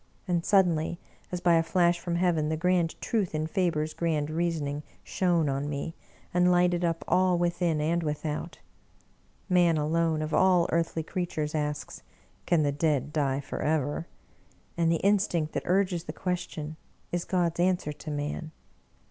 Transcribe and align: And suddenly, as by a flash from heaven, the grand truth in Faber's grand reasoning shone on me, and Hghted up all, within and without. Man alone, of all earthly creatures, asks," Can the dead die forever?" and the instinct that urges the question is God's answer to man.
And 0.27 0.43
suddenly, 0.43 0.97
as 1.31 1.41
by 1.41 1.57
a 1.57 1.61
flash 1.61 1.99
from 1.99 2.15
heaven, 2.15 2.49
the 2.49 2.57
grand 2.57 2.99
truth 3.01 3.35
in 3.35 3.45
Faber's 3.45 3.93
grand 3.93 4.31
reasoning 4.31 4.81
shone 5.03 5.47
on 5.47 5.69
me, 5.69 5.93
and 6.33 6.47
Hghted 6.47 6.83
up 6.83 7.05
all, 7.07 7.37
within 7.37 7.79
and 7.79 8.01
without. 8.01 8.57
Man 9.47 9.77
alone, 9.77 10.23
of 10.23 10.33
all 10.33 10.67
earthly 10.71 11.03
creatures, 11.03 11.53
asks," 11.53 12.01
Can 12.47 12.63
the 12.63 12.71
dead 12.71 13.13
die 13.13 13.41
forever?" 13.41 14.07
and 14.75 14.91
the 14.91 14.99
instinct 15.05 15.53
that 15.53 15.67
urges 15.67 16.05
the 16.05 16.13
question 16.13 16.77
is 17.11 17.23
God's 17.23 17.59
answer 17.59 17.93
to 17.93 18.09
man. 18.09 18.49